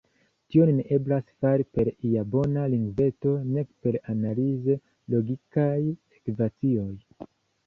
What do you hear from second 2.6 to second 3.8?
lingveto nek